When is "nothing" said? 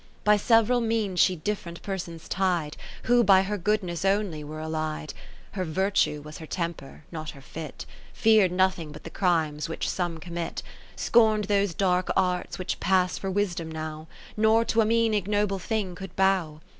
8.51-8.91